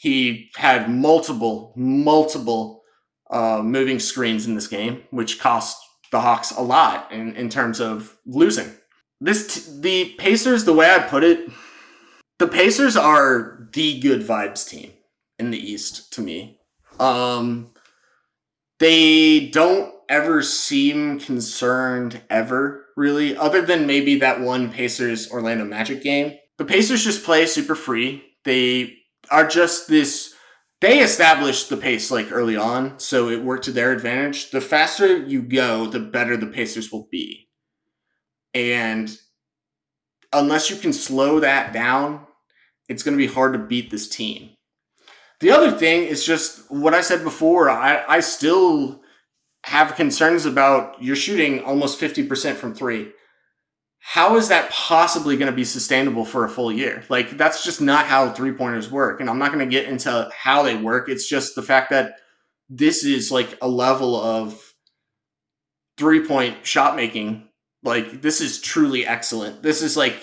he 0.00 0.50
had 0.56 0.90
multiple, 0.90 1.72
multiple 1.76 2.82
uh, 3.30 3.62
moving 3.62 4.00
screens 4.00 4.46
in 4.46 4.56
this 4.56 4.66
game, 4.66 5.04
which 5.10 5.38
cost 5.38 5.80
the 6.10 6.20
Hawks 6.20 6.50
a 6.50 6.62
lot 6.62 7.10
in, 7.12 7.34
in 7.36 7.48
terms 7.48 7.80
of 7.80 8.16
losing. 8.26 8.70
This 9.20 9.66
t- 9.66 9.80
the 9.80 10.14
Pacers, 10.18 10.64
the 10.64 10.72
way 10.72 10.90
I 10.90 10.98
put 10.98 11.24
it, 11.24 11.50
the 12.38 12.48
Pacers 12.48 12.96
are 12.96 13.68
the 13.72 14.00
good 14.00 14.22
vibes 14.22 14.68
team 14.68 14.92
in 15.38 15.50
the 15.50 15.58
East 15.58 16.12
to 16.14 16.20
me. 16.22 16.58
Um, 16.98 17.70
they 18.78 19.48
don't 19.48 19.92
ever 20.08 20.42
seem 20.42 21.20
concerned 21.20 22.20
ever, 22.30 22.86
really, 22.96 23.36
other 23.36 23.62
than 23.62 23.86
maybe 23.86 24.18
that 24.18 24.40
one 24.40 24.72
Pacers 24.72 25.30
Orlando 25.30 25.64
Magic 25.64 26.02
game. 26.02 26.36
The 26.58 26.64
Pacers 26.64 27.04
just 27.04 27.24
play 27.24 27.46
super 27.46 27.74
free. 27.74 28.24
They 28.44 28.96
are 29.30 29.46
just 29.46 29.88
this. 29.88 30.34
They 30.80 31.00
established 31.00 31.68
the 31.68 31.76
pace 31.76 32.10
like 32.10 32.32
early 32.32 32.56
on, 32.56 32.98
so 32.98 33.28
it 33.28 33.42
worked 33.42 33.64
to 33.64 33.72
their 33.72 33.92
advantage. 33.92 34.50
The 34.50 34.62
faster 34.62 35.18
you 35.18 35.42
go, 35.42 35.86
the 35.86 36.00
better 36.00 36.36
the 36.36 36.46
Pacers 36.46 36.90
will 36.90 37.06
be. 37.10 37.48
And 38.54 39.14
unless 40.32 40.70
you 40.70 40.76
can 40.76 40.94
slow 40.94 41.40
that 41.40 41.72
down, 41.74 42.26
it's 42.88 43.02
going 43.02 43.16
to 43.16 43.24
be 43.24 43.32
hard 43.32 43.52
to 43.52 43.58
beat 43.58 43.90
this 43.90 44.08
team. 44.08 44.50
The 45.40 45.50
other 45.50 45.70
thing 45.70 46.04
is 46.04 46.24
just 46.24 46.70
what 46.70 46.94
I 46.94 47.02
said 47.02 47.24
before. 47.24 47.68
I, 47.70 48.04
I 48.08 48.20
still 48.20 49.02
have 49.64 49.96
concerns 49.96 50.46
about 50.46 51.02
you're 51.02 51.16
shooting 51.16 51.62
almost 51.62 52.00
50% 52.00 52.54
from 52.54 52.74
three. 52.74 53.12
How 54.00 54.36
is 54.36 54.48
that 54.48 54.70
possibly 54.70 55.36
going 55.36 55.50
to 55.50 55.56
be 55.56 55.64
sustainable 55.64 56.24
for 56.24 56.44
a 56.44 56.48
full 56.48 56.72
year? 56.72 57.04
Like, 57.08 57.36
that's 57.36 57.62
just 57.62 57.80
not 57.80 58.06
how 58.06 58.30
three 58.30 58.52
pointers 58.52 58.90
work. 58.90 59.20
And 59.20 59.28
I'm 59.28 59.38
not 59.38 59.52
going 59.52 59.64
to 59.64 59.70
get 59.70 59.88
into 59.88 60.30
how 60.36 60.62
they 60.62 60.74
work. 60.74 61.08
It's 61.08 61.28
just 61.28 61.54
the 61.54 61.62
fact 61.62 61.90
that 61.90 62.16
this 62.68 63.04
is 63.04 63.30
like 63.30 63.58
a 63.60 63.68
level 63.68 64.16
of 64.16 64.74
three 65.96 66.26
point 66.26 66.66
shot 66.66 66.96
making. 66.96 67.48
Like, 67.82 68.22
this 68.22 68.40
is 68.40 68.60
truly 68.60 69.06
excellent. 69.06 69.62
This 69.62 69.82
is 69.82 69.96
like 69.96 70.20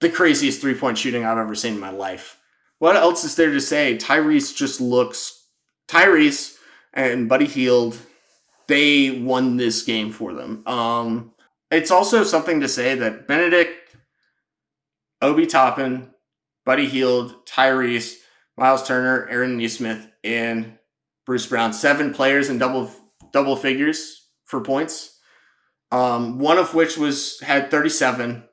the 0.00 0.10
craziest 0.10 0.60
three 0.60 0.74
point 0.74 0.98
shooting 0.98 1.24
I've 1.24 1.38
ever 1.38 1.54
seen 1.54 1.74
in 1.74 1.80
my 1.80 1.90
life 1.90 2.38
what 2.78 2.96
else 2.96 3.24
is 3.24 3.36
there 3.36 3.52
to 3.52 3.60
say? 3.60 3.96
Tyrese 3.96 4.54
just 4.54 4.80
looks 4.80 5.44
Tyrese 5.88 6.56
and 6.92 7.28
Buddy 7.28 7.46
Hield. 7.46 7.98
They 8.66 9.10
won 9.10 9.56
this 9.56 9.82
game 9.82 10.12
for 10.12 10.34
them. 10.34 10.66
Um, 10.66 11.32
it's 11.70 11.90
also 11.90 12.24
something 12.24 12.60
to 12.60 12.68
say 12.68 12.94
that 12.94 13.26
Bennedict, 13.26 13.96
Obi 15.20 15.46
Toppin, 15.46 16.10
Buddy 16.64 16.86
Hield, 16.86 17.46
Tyrese, 17.46 18.16
Miles 18.56 18.86
Turner, 18.86 19.26
Aaron 19.30 19.56
Nesmith, 19.56 20.08
and 20.24 20.78
Bruce 21.24 21.46
Brown. 21.46 21.72
Seven 21.72 22.14
players 22.14 22.48
in 22.48 22.58
double 22.58 22.90
double 23.32 23.56
figures 23.56 24.28
for 24.44 24.60
points. 24.60 25.18
Um, 25.92 26.38
one 26.38 26.58
of 26.58 26.74
which 26.74 26.96
was 26.96 27.40
had 27.40 27.70
37, 27.70 28.44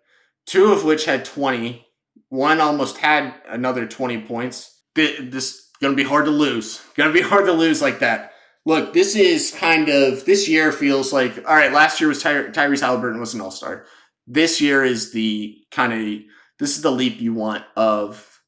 two 0.46 0.72
of 0.72 0.84
which 0.84 1.06
had 1.06 1.26
20, 1.26 1.86
one 2.30 2.62
almost 2.62 2.98
had 2.98 3.34
another 3.48 3.88
20 3.88 4.22
points. 4.22 4.82
This 4.96 5.70
going 5.82 5.96
to 5.96 6.04
be 6.04 6.08
hard 6.08 6.26
to 6.26 6.32
lose. 6.32 6.82
To 6.98 7.12
be 7.12 7.22
hard 7.22 7.46
to 7.46 7.52
lose 7.52 7.82
like 7.82 8.00
that. 8.00 8.33
Look, 8.66 8.94
this 8.94 9.16
is 9.16 9.52
kind 9.52 9.90
of 9.90 10.26
this 10.26 10.48
year 10.48 10.72
feels 10.72 11.12
like 11.12 11.38
all 11.38 11.56
right. 11.56 11.74
Last 11.74 12.00
year 12.00 12.08
was 12.08 12.22
Ty- 12.22 12.52
Tyrese 12.52 12.82
Haliburton 12.82 13.20
was 13.20 13.34
an 13.34 13.42
All 13.42 13.52
Star. 13.52 13.86
This 14.26 14.62
year 14.62 14.84
is 14.84 15.12
the 15.12 15.58
kind 15.72 15.94
of 15.94 16.24
this 16.60 16.76
is 16.76 16.82
the 16.82 16.92
leap 16.92 17.20
you 17.20 17.34
want 17.34 17.66
of 17.76 18.42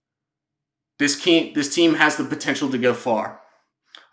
this 1.00 1.22
team. 1.22 1.54
This 1.54 1.74
team 1.74 1.96
has 1.96 2.16
the 2.16 2.24
potential 2.24 2.70
to 2.70 2.78
go 2.78 2.94
far. 2.94 3.42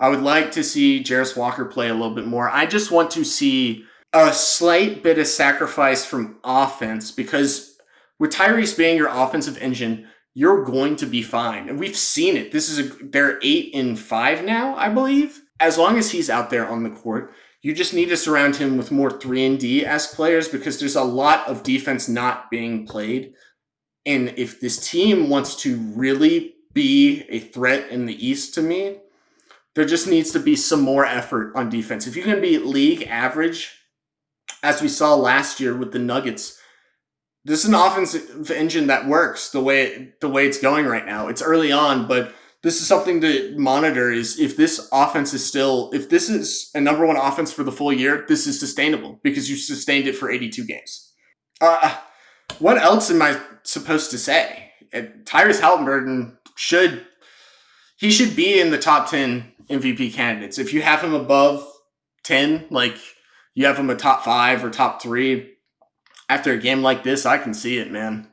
I 0.00 0.09
would 0.09 0.23
like 0.23 0.50
to 0.52 0.64
see 0.64 1.02
Jarace 1.02 1.37
Walker 1.37 1.64
play 1.64 1.88
a 1.88 1.94
little 1.94 2.14
bit 2.14 2.26
more. 2.26 2.50
I 2.50 2.66
just 2.66 2.90
want 2.90 3.12
to 3.12 3.25
see 3.25 3.85
a 4.12 4.32
slight 4.32 5.02
bit 5.02 5.18
of 5.18 5.28
sacrifice 5.28 6.04
from 6.04 6.40
offense 6.42 7.12
because 7.12 7.78
with 8.18 8.32
Tyrese 8.32 8.76
being 8.76 8.97
your 8.97 9.09
offensive 9.09 9.56
engine, 9.59 10.09
you're 10.35 10.64
going 10.64 10.97
to 10.97 11.06
be 11.06 11.23
fine. 11.23 11.68
And 11.68 11.78
we've 11.78 11.97
seen 11.97 12.37
it. 12.37 12.50
This 12.50 12.68
is 12.68 12.78
a 12.78 12.82
they're 13.04 13.38
eight 13.42 13.73
in 13.73 13.94
five 13.94 14.44
now, 14.44 14.75
I 14.76 14.88
believe. 14.88 15.40
As 15.62 15.78
long 15.78 15.97
as 15.97 16.11
he's 16.11 16.28
out 16.28 16.50
there 16.50 16.69
on 16.69 16.83
the 16.83 16.90
court, 16.90 17.33
you 17.62 17.73
just 17.73 17.95
need 17.95 18.09
to 18.09 18.16
surround 18.16 18.57
him 18.57 18.76
with 18.76 18.90
more 18.90 19.11
three 19.11 19.47
and 19.47 19.59
D 19.59 19.87
esque 19.87 20.16
players 20.16 20.49
because 20.49 20.81
there's 20.81 20.97
a 20.97 21.04
lot 21.04 21.47
of 21.47 21.62
defense 21.62 22.09
not 22.09 22.50
being 22.50 22.85
played. 22.85 23.35
And 24.04 24.35
if 24.37 24.61
this 24.61 24.90
team 24.90 25.28
wants 25.28 25.54
to 25.62 25.76
really 25.76 26.54
be 26.73 27.23
a 27.28 27.38
threat 27.38 27.88
in 27.90 28.07
the 28.07 28.26
East 28.26 28.54
to 28.54 28.62
me, 28.62 28.99
there 29.76 29.85
just 29.85 30.09
needs 30.09 30.33
to 30.33 30.40
be 30.40 30.57
some 30.57 30.81
more 30.81 31.07
effort 31.07 31.54
on 31.54 31.71
defense. 31.71 32.09
If 32.09 32.16
you 32.16 32.25
can 32.25 32.40
be 32.40 32.59
league 32.59 33.04
average, 33.04 33.71
as 34.64 34.83
we 34.83 34.88
saw 34.88 35.14
last 35.14 35.61
year 35.61 35.76
with 35.76 35.92
the 35.92 36.00
Nuggets, 36.00 36.59
this 37.45 37.61
is 37.61 37.69
an 37.69 37.75
offensive 37.75 38.50
engine 38.50 38.88
that 38.88 39.07
works 39.07 39.50
the 39.50 39.62
way 39.62 40.14
the 40.21 40.28
way 40.28 40.47
it's 40.47 40.61
going 40.61 40.87
right 40.87 41.07
now. 41.07 41.28
It's 41.28 41.42
early 41.42 41.71
on, 41.71 42.09
but 42.09 42.35
this 42.62 42.81
is 42.81 42.87
something 42.87 43.21
to 43.21 43.54
monitor 43.59 44.11
is 44.11 44.38
if 44.38 44.57
this 44.57 44.88
offense 44.92 45.35
is 45.35 45.45
still 45.45 45.90
if 45.92 46.09
this 46.09 46.28
is 46.28 46.71
a 46.75 46.81
number 46.81 47.04
one 47.07 47.16
offense 47.16 47.52
for 47.52 47.64
the 47.64 47.73
full 47.73 47.92
year, 47.92 48.25
this 48.28 48.47
is 48.47 48.59
sustainable 48.59 49.21
because 49.23 49.50
you 49.50 49.57
sustained 49.57 50.07
it 50.07 50.16
for 50.16 50.31
82 50.31 50.64
games. 50.64 51.12
Uh, 51.61 51.97
what 52.59 52.78
else 52.78 53.11
am 53.11 53.23
I 53.23 53.40
supposed 53.64 54.11
to 54.12 54.19
say? 54.19 54.71
Tyrese 54.92 55.61
Haliburton 55.61 56.37
should 56.57 57.07
he 57.97 58.11
should 58.11 58.35
be 58.35 58.61
in 58.61 58.71
the 58.71 58.78
top 58.78 59.09
10 59.09 59.52
MVP 59.71 60.12
candidates. 60.12 60.59
If 60.59 60.73
you 60.75 60.83
have 60.83 61.02
him 61.02 61.14
above 61.14 61.66
10, 62.25 62.66
like 62.71 62.97
you 63.54 63.66
have 63.66 63.78
him 63.78 63.90
a 63.90 63.95
top 63.95 64.25
5 64.25 64.64
or 64.64 64.71
top 64.71 65.00
3, 65.00 65.52
after 66.28 66.52
a 66.52 66.59
game 66.59 66.83
like 66.83 67.04
this, 67.04 67.26
I 67.26 67.38
can 67.38 67.54
see 67.54 67.78
it, 67.78 67.92
man. 67.92 68.28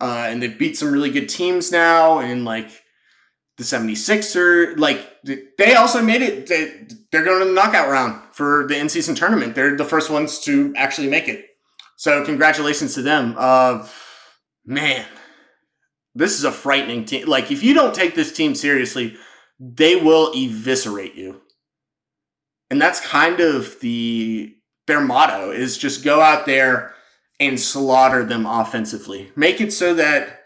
Uh, 0.00 0.26
and 0.28 0.42
they've 0.42 0.58
beat 0.58 0.76
some 0.76 0.92
really 0.92 1.10
good 1.10 1.28
teams 1.28 1.72
now, 1.72 2.18
and 2.18 2.44
like 2.44 2.70
the 3.58 3.64
76er, 3.64 4.78
like 4.78 5.08
they 5.58 5.74
also 5.74 6.02
made 6.02 6.22
it. 6.22 6.46
They, 6.46 6.86
they're 7.10 7.24
going 7.24 7.40
to 7.40 7.44
the 7.46 7.52
knockout 7.52 7.88
round 7.88 8.22
for 8.32 8.66
the 8.66 8.78
in 8.78 8.88
season 8.88 9.14
tournament. 9.14 9.54
They're 9.54 9.76
the 9.76 9.84
first 9.84 10.10
ones 10.10 10.40
to 10.40 10.72
actually 10.76 11.08
make 11.08 11.28
it. 11.28 11.46
So 11.96 12.24
congratulations 12.24 12.94
to 12.94 13.02
them. 13.02 13.34
Uh, 13.36 13.86
man, 14.64 15.04
this 16.14 16.38
is 16.38 16.44
a 16.44 16.52
frightening 16.52 17.04
team. 17.04 17.28
Like 17.28 17.50
if 17.50 17.62
you 17.62 17.74
don't 17.74 17.94
take 17.94 18.14
this 18.14 18.32
team 18.32 18.54
seriously, 18.54 19.16
they 19.60 19.96
will 19.96 20.32
eviscerate 20.34 21.14
you. 21.14 21.42
And 22.70 22.80
that's 22.80 23.06
kind 23.06 23.40
of 23.40 23.78
the 23.80 24.54
their 24.86 25.00
motto 25.00 25.50
is 25.50 25.78
just 25.78 26.04
go 26.04 26.20
out 26.20 26.46
there 26.46 26.94
and 27.38 27.60
slaughter 27.60 28.24
them 28.24 28.46
offensively. 28.46 29.30
Make 29.36 29.60
it 29.60 29.72
so 29.72 29.94
that 29.94 30.41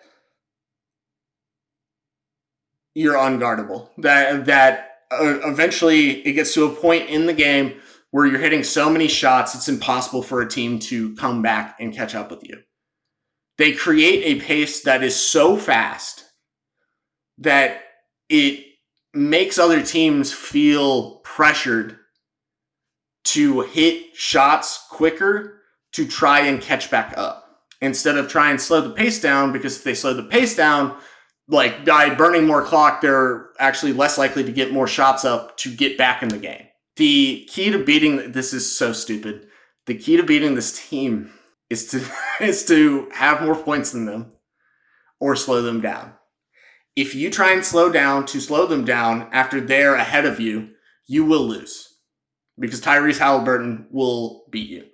you're 2.96 3.14
unguardable. 3.14 3.90
That 3.98 4.46
that 4.46 5.00
uh, 5.12 5.38
eventually 5.44 6.26
it 6.26 6.32
gets 6.32 6.54
to 6.54 6.64
a 6.64 6.74
point 6.74 7.10
in 7.10 7.26
the 7.26 7.34
game 7.34 7.74
where 8.10 8.24
you're 8.26 8.40
hitting 8.40 8.64
so 8.64 8.88
many 8.88 9.06
shots 9.06 9.54
it's 9.54 9.68
impossible 9.68 10.22
for 10.22 10.40
a 10.40 10.48
team 10.48 10.78
to 10.78 11.14
come 11.16 11.42
back 11.42 11.76
and 11.78 11.94
catch 11.94 12.14
up 12.14 12.30
with 12.30 12.42
you. 12.42 12.62
They 13.58 13.72
create 13.72 14.24
a 14.24 14.42
pace 14.42 14.82
that 14.84 15.02
is 15.04 15.14
so 15.14 15.58
fast 15.58 16.24
that 17.38 17.82
it 18.30 18.64
makes 19.12 19.58
other 19.58 19.82
teams 19.82 20.32
feel 20.32 21.16
pressured 21.16 21.98
to 23.24 23.60
hit 23.60 24.16
shots 24.16 24.86
quicker 24.90 25.60
to 25.92 26.06
try 26.06 26.40
and 26.40 26.62
catch 26.62 26.90
back 26.90 27.12
up 27.18 27.60
instead 27.82 28.16
of 28.16 28.28
try 28.28 28.50
and 28.50 28.60
slow 28.60 28.80
the 28.80 28.94
pace 28.94 29.20
down 29.20 29.52
because 29.52 29.76
if 29.76 29.84
they 29.84 29.94
slow 29.94 30.14
the 30.14 30.22
pace 30.22 30.56
down 30.56 30.96
like 31.48 31.84
by 31.84 32.14
burning 32.14 32.46
more 32.46 32.62
clock 32.62 33.00
they're 33.00 33.48
actually 33.58 33.92
less 33.92 34.18
likely 34.18 34.44
to 34.44 34.52
get 34.52 34.72
more 34.72 34.86
shots 34.86 35.24
up 35.24 35.56
to 35.58 35.74
get 35.74 35.98
back 35.98 36.22
in 36.22 36.28
the 36.28 36.38
game. 36.38 36.66
The 36.96 37.46
key 37.48 37.70
to 37.70 37.84
beating 37.84 38.32
this 38.32 38.52
is 38.52 38.76
so 38.76 38.92
stupid. 38.92 39.46
The 39.86 39.94
key 39.94 40.16
to 40.16 40.22
beating 40.22 40.54
this 40.54 40.88
team 40.88 41.30
is 41.70 41.86
to 41.90 42.04
is 42.40 42.64
to 42.66 43.08
have 43.12 43.42
more 43.42 43.56
points 43.56 43.92
than 43.92 44.06
them 44.06 44.32
or 45.20 45.36
slow 45.36 45.62
them 45.62 45.80
down. 45.80 46.12
If 46.94 47.14
you 47.14 47.30
try 47.30 47.52
and 47.52 47.64
slow 47.64 47.92
down 47.92 48.24
to 48.26 48.40
slow 48.40 48.66
them 48.66 48.84
down 48.84 49.28
after 49.32 49.60
they're 49.60 49.94
ahead 49.94 50.24
of 50.24 50.40
you, 50.40 50.70
you 51.06 51.24
will 51.24 51.46
lose 51.46 51.94
because 52.58 52.80
Tyrese 52.80 53.18
Haliburton 53.18 53.86
will 53.90 54.44
beat 54.50 54.68
you. 54.68 54.86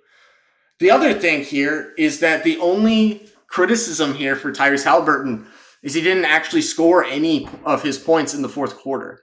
The 0.79 0.91
other 0.91 1.13
thing 1.13 1.43
here 1.43 1.93
is 1.97 2.19
that 2.19 2.43
the 2.43 2.57
only 2.57 3.29
criticism 3.47 4.13
here 4.13 4.35
for 4.35 4.51
Tyrese 4.51 4.83
Haliburton 4.83 5.45
is 5.83 5.93
he 5.93 6.01
didn't 6.01 6.25
actually 6.25 6.61
score 6.61 7.03
any 7.03 7.47
of 7.65 7.83
his 7.83 7.97
points 7.97 8.33
in 8.33 8.41
the 8.41 8.49
fourth 8.49 8.77
quarter. 8.77 9.21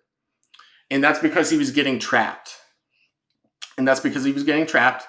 And 0.91 1.03
that's 1.03 1.19
because 1.19 1.51
he 1.51 1.57
was 1.57 1.71
getting 1.71 1.99
trapped. 1.99 2.57
And 3.79 3.89
that's 3.89 4.01
because 4.01 4.25
he 4.25 4.33
was 4.33 4.45
getting 4.45 4.67
trapped. 4.67 5.05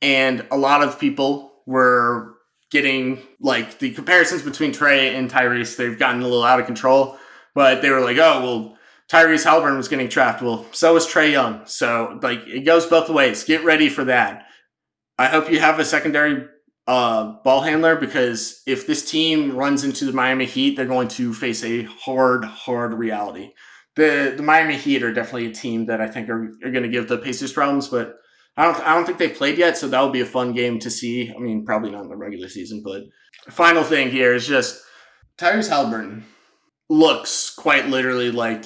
And 0.00 0.46
a 0.50 0.56
lot 0.56 0.82
of 0.82 1.00
people 1.00 1.52
were 1.66 2.36
getting 2.70 3.20
like 3.40 3.78
the 3.80 3.90
comparisons 3.90 4.42
between 4.42 4.72
Trae 4.72 5.14
and 5.14 5.30
Tyrese, 5.30 5.76
they've 5.76 5.98
gotten 5.98 6.20
a 6.20 6.24
little 6.24 6.44
out 6.44 6.60
of 6.60 6.66
control. 6.66 7.18
But 7.54 7.82
they 7.82 7.90
were 7.90 8.00
like, 8.00 8.18
oh, 8.18 8.42
well, 8.42 8.78
Tyrese 9.10 9.44
Haliburton 9.44 9.78
was 9.78 9.88
getting 9.88 10.08
trapped. 10.08 10.42
Well, 10.42 10.66
so 10.72 10.94
is 10.96 11.06
Trae 11.06 11.32
Young. 11.32 11.66
So 11.66 12.20
like 12.22 12.46
it 12.46 12.60
goes 12.60 12.86
both 12.86 13.08
ways. 13.08 13.42
Get 13.42 13.64
ready 13.64 13.88
for 13.88 14.04
that. 14.04 14.46
I 15.18 15.26
hope 15.26 15.50
you 15.50 15.58
have 15.58 15.80
a 15.80 15.84
secondary 15.84 16.46
uh, 16.88 17.34
ball 17.44 17.60
handler 17.60 17.96
because 17.96 18.62
if 18.66 18.86
this 18.86 19.08
team 19.08 19.54
runs 19.54 19.84
into 19.84 20.06
the 20.06 20.12
Miami 20.12 20.46
Heat, 20.46 20.74
they're 20.74 20.86
going 20.86 21.08
to 21.08 21.34
face 21.34 21.62
a 21.62 21.82
hard, 21.82 22.46
hard 22.46 22.94
reality. 22.94 23.52
The 23.94 24.32
the 24.34 24.42
Miami 24.42 24.76
Heat 24.76 25.02
are 25.02 25.12
definitely 25.12 25.48
a 25.48 25.54
team 25.54 25.86
that 25.86 26.00
I 26.00 26.08
think 26.08 26.30
are, 26.30 26.50
are 26.64 26.70
going 26.70 26.84
to 26.84 26.88
give 26.88 27.06
the 27.06 27.18
Pacers 27.18 27.52
problems, 27.52 27.88
but 27.88 28.14
I 28.56 28.64
don't 28.64 28.80
I 28.80 28.94
don't 28.94 29.04
think 29.04 29.18
they've 29.18 29.34
played 29.34 29.58
yet, 29.58 29.76
so 29.76 29.86
that 29.86 30.00
will 30.00 30.08
be 30.08 30.22
a 30.22 30.26
fun 30.26 30.54
game 30.54 30.78
to 30.78 30.90
see. 30.90 31.30
I 31.30 31.38
mean, 31.38 31.66
probably 31.66 31.90
not 31.90 32.04
in 32.04 32.08
the 32.08 32.16
regular 32.16 32.48
season, 32.48 32.82
but 32.82 33.02
final 33.52 33.84
thing 33.84 34.10
here 34.10 34.34
is 34.34 34.46
just 34.46 34.82
Tyrese 35.36 35.68
Haliburton 35.68 36.22
looks 36.88 37.50
quite 37.50 37.88
literally 37.88 38.30
like 38.30 38.64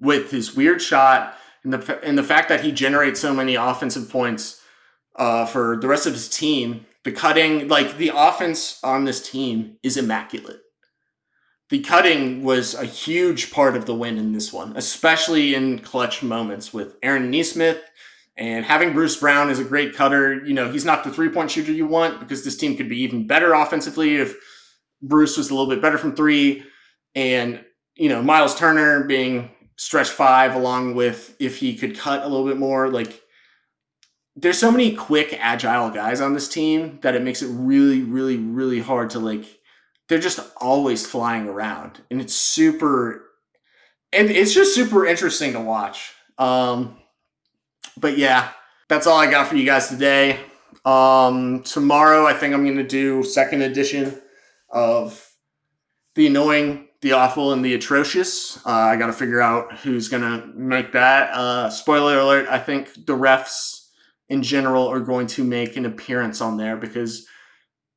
with 0.00 0.30
his 0.30 0.56
weird 0.56 0.80
shot 0.80 1.36
and 1.64 1.74
the 1.74 2.02
and 2.02 2.16
the 2.16 2.22
fact 2.22 2.48
that 2.48 2.62
he 2.62 2.72
generates 2.72 3.20
so 3.20 3.34
many 3.34 3.56
offensive 3.56 4.08
points 4.08 4.62
uh, 5.16 5.46
for 5.46 5.76
the 5.76 5.88
rest 5.88 6.06
of 6.06 6.12
his 6.12 6.28
team. 6.28 6.86
The 7.04 7.12
cutting, 7.12 7.68
like 7.68 7.98
the 7.98 8.10
offense 8.14 8.80
on 8.82 9.04
this 9.04 9.30
team, 9.30 9.76
is 9.82 9.96
immaculate. 9.96 10.60
The 11.70 11.80
cutting 11.80 12.42
was 12.42 12.74
a 12.74 12.84
huge 12.84 13.50
part 13.50 13.76
of 13.76 13.86
the 13.86 13.94
win 13.94 14.18
in 14.18 14.32
this 14.32 14.52
one, 14.52 14.76
especially 14.76 15.54
in 15.54 15.80
clutch 15.80 16.22
moments 16.22 16.72
with 16.72 16.96
Aaron 17.02 17.30
Nesmith 17.30 17.82
and 18.36 18.64
having 18.64 18.92
Bruce 18.92 19.16
Brown 19.16 19.48
as 19.48 19.58
a 19.58 19.64
great 19.64 19.94
cutter, 19.94 20.44
you 20.44 20.52
know, 20.52 20.70
he's 20.70 20.84
not 20.84 21.04
the 21.04 21.10
three 21.10 21.30
point 21.30 21.50
shooter 21.50 21.72
you 21.72 21.86
want 21.86 22.20
because 22.20 22.44
this 22.44 22.56
team 22.56 22.76
could 22.76 22.88
be 22.88 23.00
even 23.00 23.26
better 23.26 23.54
offensively 23.54 24.16
if 24.16 24.36
Bruce 25.00 25.38
was 25.38 25.50
a 25.50 25.54
little 25.54 25.68
bit 25.68 25.80
better 25.80 25.96
from 25.96 26.14
three. 26.14 26.62
And, 27.14 27.64
you 27.94 28.10
know, 28.10 28.22
Miles 28.22 28.54
Turner 28.54 29.04
being 29.04 29.50
stretch 29.76 30.10
five, 30.10 30.54
along 30.54 30.94
with 30.94 31.34
if 31.38 31.58
he 31.58 31.76
could 31.76 31.98
cut 31.98 32.22
a 32.22 32.28
little 32.28 32.46
bit 32.46 32.58
more. 32.58 32.88
Like, 32.88 33.22
there's 34.36 34.58
so 34.58 34.70
many 34.70 34.94
quick, 34.94 35.36
agile 35.40 35.90
guys 35.90 36.20
on 36.20 36.34
this 36.34 36.48
team 36.48 36.98
that 37.02 37.14
it 37.14 37.22
makes 37.22 37.42
it 37.42 37.48
really, 37.48 38.02
really, 38.02 38.36
really 38.36 38.80
hard 38.80 39.10
to 39.10 39.18
like. 39.18 39.44
They're 40.08 40.18
just 40.18 40.40
always 40.58 41.06
flying 41.06 41.48
around, 41.48 42.02
and 42.10 42.20
it's 42.20 42.34
super, 42.34 43.24
and 44.12 44.30
it's 44.30 44.54
just 44.54 44.74
super 44.74 45.06
interesting 45.06 45.54
to 45.54 45.60
watch. 45.60 46.12
Um, 46.38 46.98
but 47.96 48.18
yeah, 48.18 48.50
that's 48.88 49.06
all 49.06 49.18
I 49.18 49.28
got 49.30 49.48
for 49.48 49.56
you 49.56 49.64
guys 49.64 49.88
today. 49.88 50.38
Um, 50.84 51.62
tomorrow, 51.62 52.26
I 52.26 52.34
think 52.34 52.54
I'm 52.54 52.64
going 52.64 52.76
to 52.76 52.86
do 52.86 53.24
second 53.24 53.62
edition 53.62 54.20
of 54.70 55.28
the 56.14 56.28
annoying, 56.28 56.88
the 57.00 57.12
awful, 57.12 57.52
and 57.52 57.64
the 57.64 57.74
atrocious. 57.74 58.58
Uh, 58.64 58.70
I 58.70 58.96
got 58.96 59.06
to 59.06 59.12
figure 59.12 59.40
out 59.40 59.78
who's 59.78 60.08
going 60.08 60.22
to 60.22 60.46
make 60.54 60.92
that. 60.92 61.30
Uh, 61.30 61.70
spoiler 61.70 62.20
alert: 62.20 62.46
I 62.48 62.60
think 62.60 62.94
the 63.06 63.16
refs 63.16 63.85
in 64.28 64.42
general 64.42 64.88
are 64.88 65.00
going 65.00 65.26
to 65.28 65.44
make 65.44 65.76
an 65.76 65.86
appearance 65.86 66.40
on 66.40 66.56
there 66.56 66.76
because 66.76 67.26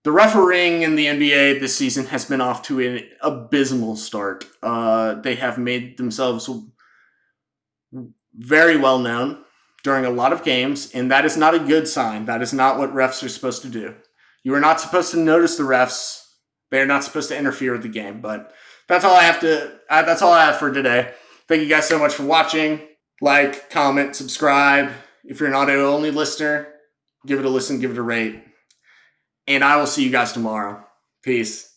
the 0.03 0.11
refereeing 0.11 0.81
in 0.83 0.95
the 0.95 1.07
NBA 1.07 1.59
this 1.59 1.75
season 1.75 2.05
has 2.07 2.25
been 2.25 2.41
off 2.41 2.61
to 2.63 2.79
an 2.79 3.03
abysmal 3.21 3.95
start. 3.95 4.45
Uh, 4.63 5.15
they 5.15 5.35
have 5.35 5.57
made 5.57 5.97
themselves 5.97 6.49
very 8.33 8.77
well 8.77 8.99
known 8.99 9.43
during 9.83 10.05
a 10.05 10.09
lot 10.09 10.33
of 10.33 10.43
games, 10.43 10.91
and 10.93 11.11
that 11.11 11.25
is 11.25 11.35
not 11.35 11.55
a 11.55 11.59
good 11.59 11.87
sign. 11.87 12.25
That 12.25 12.41
is 12.41 12.53
not 12.53 12.77
what 12.77 12.93
refs 12.93 13.23
are 13.23 13.29
supposed 13.29 13.61
to 13.63 13.69
do. 13.69 13.95
You 14.43 14.53
are 14.53 14.59
not 14.59 14.79
supposed 14.79 15.11
to 15.11 15.17
notice 15.17 15.57
the 15.57 15.63
refs. 15.63 16.25
They 16.71 16.79
are 16.79 16.85
not 16.85 17.03
supposed 17.03 17.29
to 17.29 17.37
interfere 17.37 17.73
with 17.73 17.83
the 17.83 17.89
game. 17.89 18.21
But 18.21 18.53
that's 18.87 19.03
all 19.03 19.15
I 19.15 19.23
have 19.23 19.39
to. 19.41 19.79
Uh, 19.89 20.03
that's 20.03 20.21
all 20.21 20.31
I 20.31 20.45
have 20.45 20.57
for 20.57 20.71
today. 20.71 21.13
Thank 21.47 21.61
you 21.61 21.69
guys 21.69 21.87
so 21.87 21.99
much 21.99 22.13
for 22.13 22.23
watching. 22.23 22.81
Like, 23.21 23.69
comment, 23.69 24.15
subscribe. 24.15 24.91
If 25.23 25.39
you're 25.39 25.49
an 25.49 25.55
audio 25.55 25.93
only 25.93 26.11
listener, 26.11 26.67
give 27.25 27.39
it 27.39 27.45
a 27.45 27.49
listen, 27.49 27.79
give 27.79 27.91
it 27.91 27.97
a 27.97 28.01
rate. 28.01 28.43
And 29.47 29.63
I 29.63 29.77
will 29.77 29.87
see 29.87 30.03
you 30.03 30.11
guys 30.11 30.31
tomorrow. 30.31 30.85
Peace. 31.23 31.68